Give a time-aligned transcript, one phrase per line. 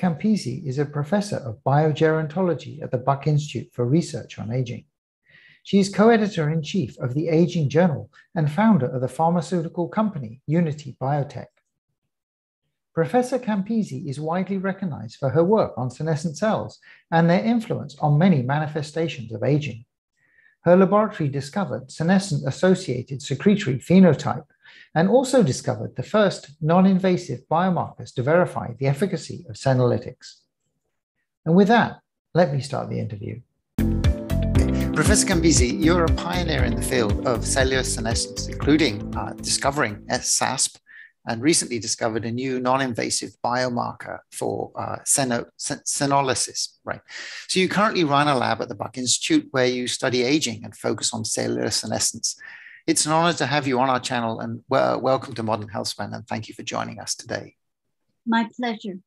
[0.00, 4.86] Campisi is a professor of biogerontology at the Buck Institute for Research on Aging.
[5.62, 9.88] She is co editor in chief of the Aging Journal and founder of the pharmaceutical
[9.88, 11.52] company Unity Biotech.
[12.94, 16.78] Professor Campisi is widely recognized for her work on senescent cells
[17.10, 19.84] and their influence on many manifestations of aging.
[20.62, 24.46] Her laboratory discovered senescent associated secretory phenotype
[24.94, 30.40] and also discovered the first non invasive biomarkers to verify the efficacy of senolytics.
[31.44, 32.00] And with that,
[32.34, 33.40] let me start the interview.
[34.94, 40.76] Professor Campisi, you're a pioneer in the field of cellular senescence, including uh, discovering SASP
[41.26, 47.00] and recently discovered a new non-invasive biomarker for uh, seno- senolysis, right?
[47.48, 50.76] So you currently run a lab at the Buck Institute where you study aging and
[50.76, 52.36] focus on cellular senescence.
[52.90, 56.26] It's an honor to have you on our channel and welcome to Modern Healthspan and
[56.26, 57.54] thank you for joining us today.
[58.26, 58.98] My pleasure.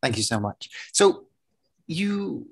[0.00, 0.70] Thank you so much.
[0.94, 1.26] So
[1.86, 2.48] you,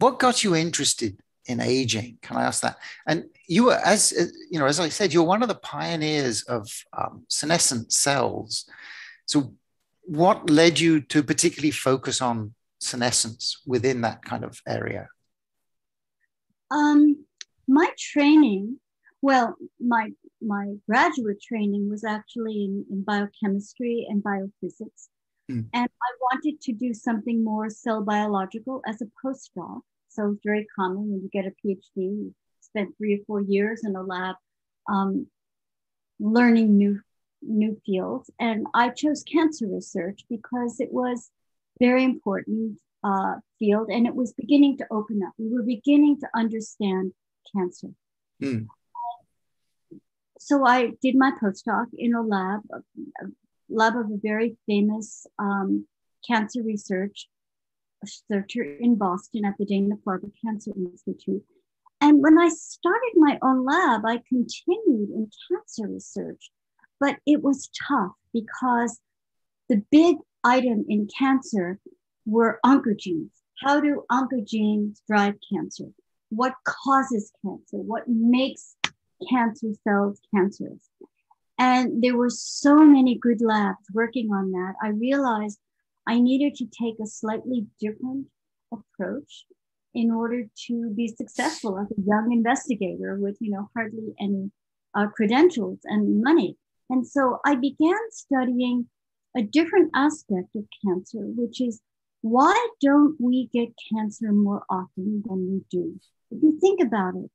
[0.00, 2.18] what got you interested in aging?
[2.22, 2.76] Can I ask that?
[3.06, 4.12] And you were, as
[4.50, 8.68] you know, as I said, you're one of the pioneers of um, senescent cells.
[9.26, 9.54] So,
[10.02, 15.06] what led you to particularly focus on senescence within that kind of area?
[16.72, 17.24] Um,
[17.68, 18.80] my training,
[19.24, 20.10] well, my
[20.42, 25.08] my graduate training was actually in, in biochemistry and biophysics.
[25.50, 25.66] Mm.
[25.72, 29.80] And I wanted to do something more cell biological as a postdoc.
[30.10, 33.80] So it's very common when you get a PhD, you spend three or four years
[33.82, 34.36] in a lab
[34.90, 35.26] um,
[36.20, 37.00] learning new
[37.40, 38.30] new fields.
[38.38, 41.30] And I chose cancer research because it was
[41.80, 45.32] very important uh, field and it was beginning to open up.
[45.38, 47.12] We were beginning to understand
[47.54, 47.88] cancer.
[48.42, 48.66] Mm.
[50.38, 53.26] So I did my postdoc in a lab, a
[53.68, 55.86] lab of a very famous um,
[56.26, 57.28] cancer research
[58.04, 61.42] researcher in Boston at the Dana Farber Cancer Institute.
[62.00, 66.50] And when I started my own lab, I continued in cancer research,
[67.00, 69.00] but it was tough because
[69.68, 71.78] the big item in cancer
[72.26, 73.30] were oncogenes.
[73.62, 75.86] How do oncogenes drive cancer?
[76.28, 77.78] What causes cancer?
[77.78, 78.73] What makes
[79.30, 80.88] cancer cells cancerous?
[81.58, 84.74] And there were so many good labs working on that.
[84.82, 85.58] I realized
[86.06, 88.26] I needed to take a slightly different
[88.72, 89.46] approach
[89.94, 94.50] in order to be successful as a young investigator with, you know, hardly any
[94.94, 96.56] uh, credentials and money.
[96.90, 98.88] And so I began studying
[99.36, 101.80] a different aspect of cancer, which is
[102.22, 106.00] why don't we get cancer more often than we do?
[106.30, 107.30] If you think about it,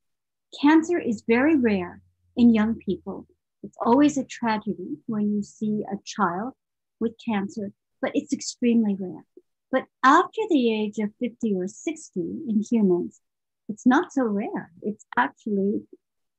[0.62, 2.02] cancer is very rare
[2.36, 3.28] in young people.
[3.64, 6.54] It's always a tragedy when you see a child
[7.00, 7.72] with cancer
[8.02, 9.26] but it's extremely rare.
[9.72, 13.22] But after the age of 50 or 60 in humans,
[13.68, 14.72] it's not so rare.
[14.82, 15.84] It's actually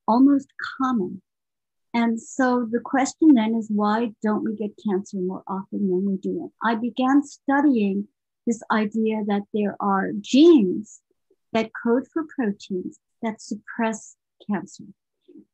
[0.08, 1.22] almost common.
[1.94, 6.16] And so the question then is why don't we get cancer more often than we
[6.16, 6.52] do it?
[6.62, 8.08] I began studying
[8.46, 11.00] this idea that there are genes
[11.52, 14.16] that code for proteins that suppress
[14.48, 14.84] cancer.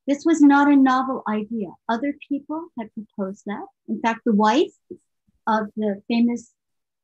[0.07, 1.69] This was not a novel idea.
[1.89, 3.67] Other people had proposed that.
[3.89, 4.73] In fact, the wife
[5.47, 6.53] of the famous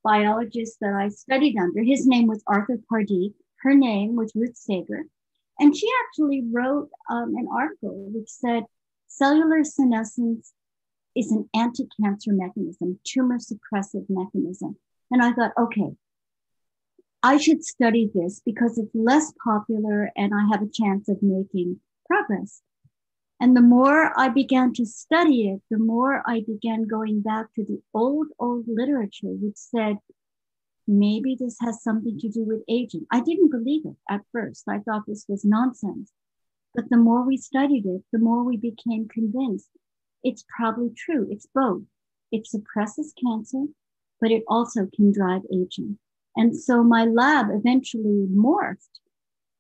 [0.03, 1.83] biologist that I studied under.
[1.83, 3.35] His name was Arthur Pardee.
[3.63, 5.05] Her name was Ruth Sager.
[5.59, 8.65] And she actually wrote um, an article which said
[9.07, 10.53] cellular senescence
[11.15, 14.77] is an anti cancer mechanism, tumor suppressive mechanism.
[15.11, 15.91] And I thought, okay,
[17.23, 21.81] I should study this because it's less popular and I have a chance of making
[22.07, 22.63] progress.
[23.41, 27.65] And the more I began to study it, the more I began going back to
[27.65, 29.99] the old, old literature, which said
[30.87, 33.07] maybe this has something to do with aging.
[33.11, 34.65] I didn't believe it at first.
[34.69, 36.13] I thought this was nonsense.
[36.75, 39.69] But the more we studied it, the more we became convinced
[40.23, 41.27] it's probably true.
[41.31, 41.83] It's both.
[42.31, 43.67] It suppresses cancer,
[44.21, 45.99] but it also can drive aging.
[46.37, 48.89] And so my lab eventually morphed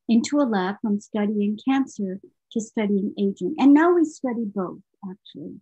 [0.08, 2.20] into a lab from studying cancer
[2.52, 3.54] to studying aging.
[3.58, 4.80] And now we study both,
[5.10, 5.60] actually.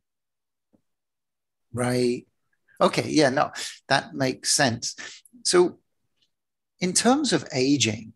[1.72, 2.26] Right.
[2.80, 3.08] Okay.
[3.08, 3.52] Yeah, no,
[3.88, 4.96] that makes sense.
[5.44, 5.78] So,
[6.80, 8.14] in terms of aging,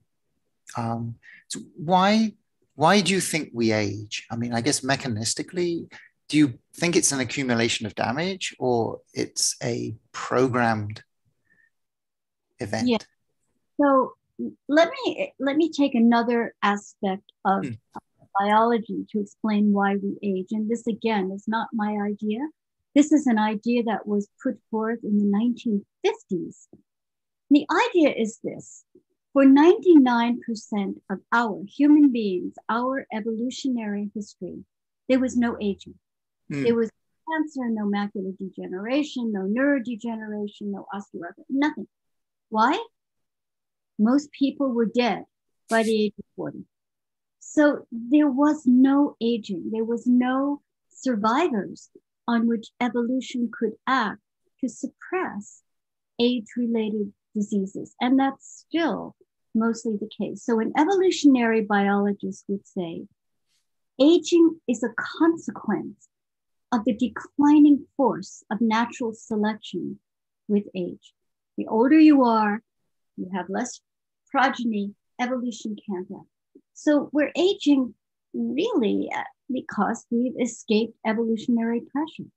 [0.76, 1.16] um,
[1.48, 2.32] so why
[2.74, 4.26] why do you think we age?
[4.30, 5.92] I mean, I guess mechanistically,
[6.28, 11.02] do you think it's an accumulation of damage or it's a programmed
[12.60, 12.88] event?
[12.88, 12.98] Yeah.
[13.80, 14.12] So
[14.68, 17.72] let me let me take another aspect of hmm
[18.40, 20.48] biology to explain why we age.
[20.50, 22.40] And this, again, is not my idea.
[22.92, 26.66] This is an idea that was put forth in the 1950s
[27.50, 28.84] the idea is this
[29.32, 30.36] for 99%
[31.10, 34.64] of our human beings, our evolutionary history,
[35.08, 35.94] there was no aging.
[36.52, 36.64] Mm.
[36.64, 36.90] There was
[37.30, 41.88] cancer, no macular degeneration, no neurodegeneration, no osteoarthritis, nothing.
[42.54, 42.78] Why?
[43.98, 45.24] Most people were dead
[45.68, 46.64] by the age of 40.
[47.40, 51.90] So there was no aging, there was no survivors
[52.28, 54.20] on which evolution could act
[54.60, 55.62] to suppress
[56.20, 57.96] age related diseases.
[58.00, 59.16] And that's still
[59.52, 60.44] mostly the case.
[60.44, 63.02] So an evolutionary biologist would say
[64.00, 66.06] aging is a consequence
[66.70, 69.98] of the declining force of natural selection
[70.46, 71.14] with age.
[71.56, 72.62] The older you are,
[73.16, 73.80] you have less
[74.30, 76.28] progeny, evolution can't act.
[76.74, 77.94] So we're aging
[78.32, 79.22] really uh,
[79.52, 82.28] because we've escaped evolutionary pressure.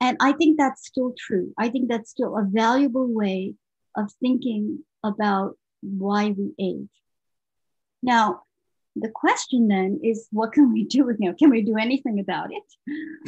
[0.00, 1.52] And I think that's still true.
[1.58, 3.54] I think that's still a valuable way
[3.96, 6.88] of thinking about why we age.
[8.02, 8.42] Now,
[8.96, 10.98] the question then is what can we do?
[11.18, 12.62] You know, can we do anything about it?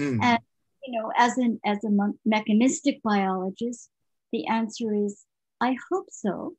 [0.01, 0.23] Mm.
[0.23, 0.39] And
[0.87, 1.91] you know, as an as a
[2.25, 3.89] mechanistic biologist,
[4.33, 5.25] the answer is
[5.61, 6.57] I hope so.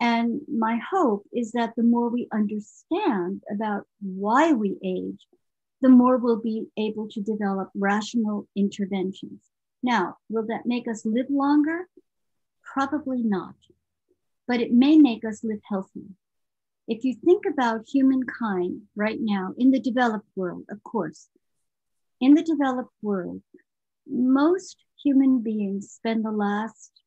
[0.00, 5.24] And my hope is that the more we understand about why we age,
[5.80, 9.40] the more we'll be able to develop rational interventions.
[9.82, 11.88] Now, will that make us live longer?
[12.64, 13.54] Probably not,
[14.48, 16.06] but it may make us live healthy.
[16.88, 21.28] If you think about humankind right now in the developed world, of course,
[22.20, 23.42] in the developed world,
[24.06, 27.01] most human beings spend the last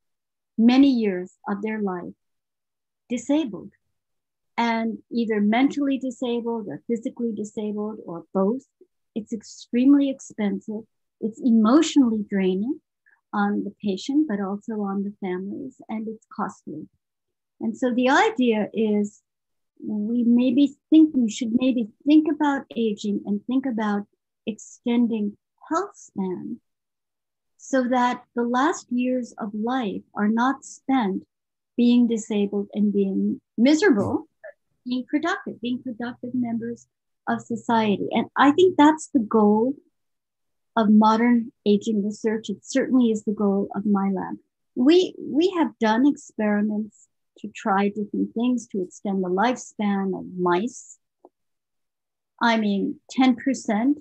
[0.58, 2.14] many years of their life
[3.10, 3.72] disabled
[4.58, 8.64] and either mentally disabled or physically disabled or both.
[9.14, 10.84] It's extremely expensive.
[11.22, 12.80] It's emotionally draining
[13.34, 16.88] on the patient, but also on the families, and it's costly.
[17.60, 19.22] And so the idea is
[19.86, 24.04] we maybe think we should maybe think about aging and think about
[24.48, 25.38] extending
[25.70, 26.60] health span
[27.68, 31.26] so that the last years of life are not spent
[31.76, 34.28] being disabled and being miserable,
[34.86, 36.86] being productive, being productive members
[37.28, 38.08] of society.
[38.12, 39.74] And I think that's the goal
[40.78, 42.52] of modern aging research.
[42.52, 44.36] It certainly is the goal of my lab.
[44.76, 47.08] We, we have done experiments
[47.40, 51.00] to try different things to extend the lifespan of mice.
[52.40, 53.96] I mean, 10%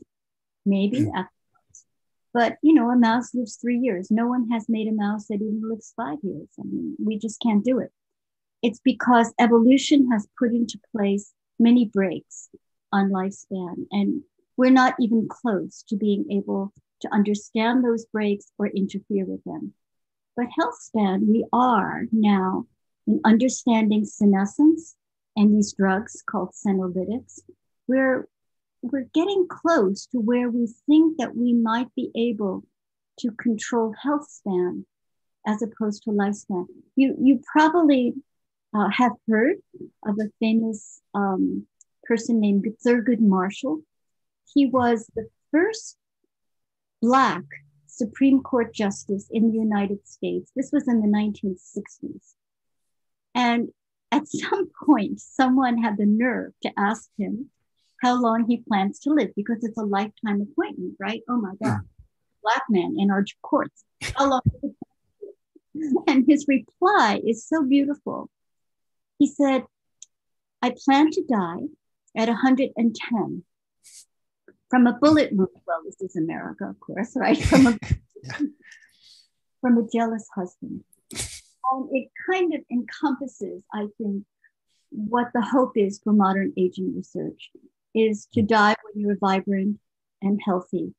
[0.66, 1.26] maybe mm.
[2.34, 4.10] But you know, a mouse lives three years.
[4.10, 6.48] No one has made a mouse that even lives five years.
[6.60, 7.92] I mean, we just can't do it.
[8.62, 12.48] It's because evolution has put into place many brakes
[12.92, 14.22] on lifespan, and
[14.56, 19.72] we're not even close to being able to understand those brakes or interfere with them.
[20.36, 22.66] But health span, we are now
[23.06, 24.96] in understanding senescence
[25.36, 27.40] and these drugs called senolytics.
[27.86, 28.28] We're
[28.84, 32.64] we're getting close to where we think that we might be able
[33.18, 34.84] to control health span
[35.46, 36.66] as opposed to lifespan.
[36.94, 38.14] You, you probably
[38.74, 39.56] uh, have heard
[40.06, 41.66] of a famous um,
[42.04, 43.80] person named Thurgood Marshall.
[44.52, 45.96] He was the first
[47.00, 47.44] Black
[47.86, 50.50] Supreme Court justice in the United States.
[50.54, 52.34] This was in the 1960s.
[53.34, 53.68] And
[54.12, 57.50] at some point, someone had the nerve to ask him
[58.04, 61.22] how long he plans to live because it's a lifetime appointment, right?
[61.26, 61.84] Oh my God, mm.
[62.42, 63.82] black man in our courts.
[64.14, 64.42] How long?
[66.06, 68.28] and his reply is so beautiful.
[69.18, 69.64] He said,
[70.60, 71.66] I plan to die
[72.14, 73.42] at 110
[74.68, 75.48] from a bullet wound.
[75.66, 77.42] Well, this is America, of course, right?
[77.42, 77.78] From a,
[78.22, 78.38] yeah.
[79.62, 80.84] from a jealous husband.
[81.10, 84.24] And it kind of encompasses, I think,
[84.90, 87.50] what the hope is for modern aging research
[87.94, 89.78] is to die when you're vibrant
[90.22, 90.94] and healthy,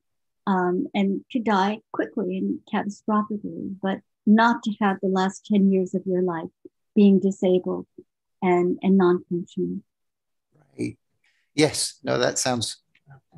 [0.46, 5.94] um, and to die quickly and catastrophically, but not to have the last 10 years
[5.94, 6.50] of your life
[6.94, 7.86] being disabled
[8.42, 9.82] and, and non functioning.
[10.78, 10.96] Right.
[11.54, 11.98] Yes.
[12.02, 12.82] No, that sounds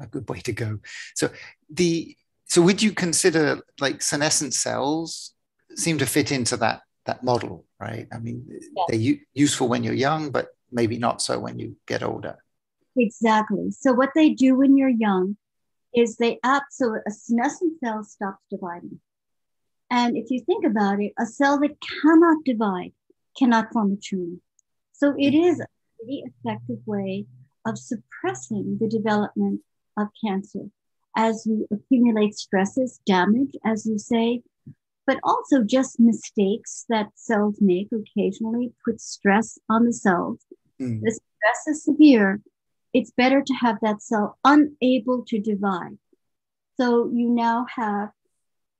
[0.00, 0.78] a good way to go.
[1.14, 1.30] So,
[1.70, 5.34] the so would you consider like senescent cells
[5.74, 8.06] seem to fit into that that model, right?
[8.12, 8.64] I mean, yes.
[8.88, 12.36] they're u- useful when you're young, but maybe not so when you get older.
[12.97, 13.71] Exactly.
[13.71, 15.37] So what they do when you're young
[15.95, 19.00] is they up so a senescent cell stops dividing.
[19.90, 22.92] And if you think about it, a cell that cannot divide
[23.38, 24.37] cannot form a tumor.
[24.92, 25.66] So it is a
[25.97, 27.26] pretty effective way
[27.64, 29.61] of suppressing the development
[29.97, 30.71] of cancer
[31.16, 34.42] as you accumulate stresses, damage, as you say.
[35.09, 40.38] but also just mistakes that cells make occasionally put stress on the cells.
[40.78, 41.00] Mm.
[41.00, 42.42] The stress is severe.
[42.92, 45.99] It's better to have that cell unable to divide.
[46.76, 48.11] So you now have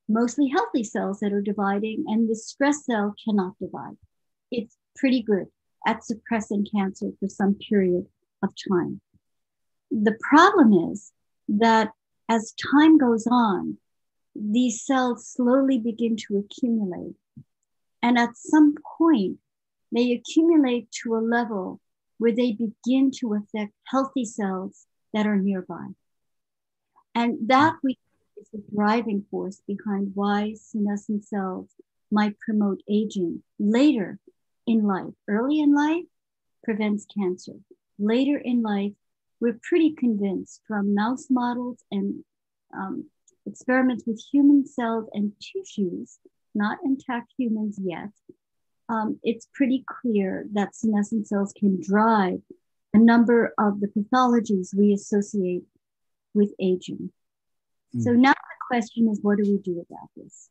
[0.07, 3.97] mostly healthy cells that are dividing, and the stress cell cannot divide.
[4.51, 5.47] It's pretty good
[5.85, 8.07] at suppressing cancer for some period
[8.43, 9.01] of time.
[9.91, 11.11] The problem is
[11.47, 11.91] that
[12.27, 13.77] as time goes on,
[14.35, 17.15] these cells slowly begin to accumulate.
[18.01, 19.37] And at some point,
[19.91, 21.79] they accumulate to a level
[22.19, 25.87] where they begin to affect healthy cells that are nearby.
[27.15, 27.97] And that we
[28.39, 31.69] is the driving force behind why senescent cells
[32.11, 34.19] might promote aging later
[34.65, 35.13] in life.
[35.27, 36.05] Early in life
[36.63, 37.53] prevents cancer.
[37.97, 38.93] Later in life,
[39.39, 42.23] we're pretty convinced from mouse models and
[42.73, 43.05] um,
[43.45, 46.19] experiments with human cells and tissues,
[46.53, 48.09] not intact humans yet,
[48.89, 52.41] um, it's pretty clear that senescent cells can drive
[52.93, 55.63] a number of the pathologies we associate
[56.33, 57.11] with aging.
[57.95, 58.03] Mm.
[58.03, 60.49] So now the question is, what do we do about this?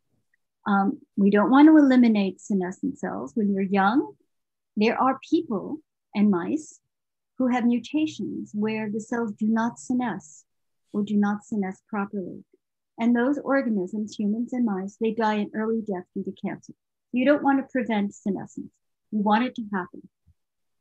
[0.67, 3.33] Um, we don't want to eliminate senescent cells.
[3.35, 4.13] When you're young,
[4.77, 5.79] there are people
[6.15, 6.79] and mice
[7.39, 10.45] who have mutations where the cells do not senesce
[10.93, 12.45] or do not senesce properly.
[13.01, 16.75] And those organisms, humans and mice, they die an early death due to cancer.
[17.13, 18.73] You don't want to prevent senescence.
[19.11, 20.09] You want it to happen.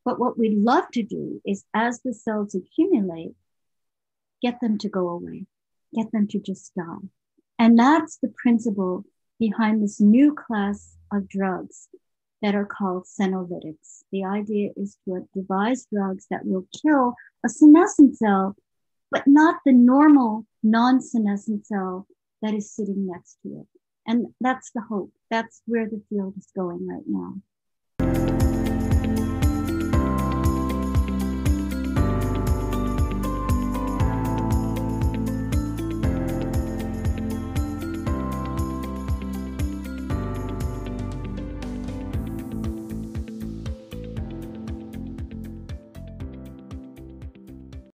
[0.04, 3.36] But what we'd love to do is as the cells accumulate,
[4.42, 5.46] get them to go away,
[5.94, 7.08] get them to just die.
[7.60, 9.06] And that's the principle
[9.40, 11.88] behind this new class of drugs
[12.42, 14.04] that are called senolytics.
[14.12, 17.16] The idea is to devise drugs that will kill
[17.46, 18.56] a senescent cell
[19.12, 22.08] but not the normal non senescent cell
[22.42, 23.77] that is sitting next to it.
[24.08, 25.12] And that's the hope.
[25.30, 27.36] That's where the field is going right now.